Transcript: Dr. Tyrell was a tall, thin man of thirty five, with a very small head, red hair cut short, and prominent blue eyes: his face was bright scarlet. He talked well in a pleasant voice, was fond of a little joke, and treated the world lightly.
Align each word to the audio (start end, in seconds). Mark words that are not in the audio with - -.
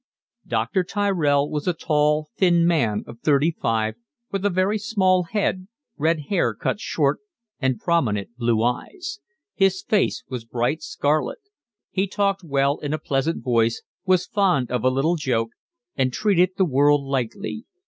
Dr. 0.47 0.83
Tyrell 0.83 1.47
was 1.47 1.67
a 1.67 1.73
tall, 1.75 2.29
thin 2.35 2.65
man 2.65 3.03
of 3.05 3.19
thirty 3.19 3.51
five, 3.51 3.93
with 4.31 4.43
a 4.43 4.49
very 4.49 4.79
small 4.79 5.25
head, 5.25 5.67
red 5.95 6.21
hair 6.29 6.55
cut 6.55 6.79
short, 6.79 7.19
and 7.59 7.79
prominent 7.79 8.35
blue 8.35 8.63
eyes: 8.63 9.19
his 9.53 9.83
face 9.83 10.23
was 10.27 10.43
bright 10.43 10.81
scarlet. 10.81 11.37
He 11.91 12.07
talked 12.07 12.43
well 12.43 12.79
in 12.79 12.93
a 12.95 12.97
pleasant 12.97 13.43
voice, 13.43 13.83
was 14.03 14.25
fond 14.25 14.71
of 14.71 14.83
a 14.83 14.89
little 14.89 15.17
joke, 15.17 15.49
and 15.95 16.11
treated 16.11 16.53
the 16.57 16.65
world 16.65 17.03
lightly. 17.05 17.65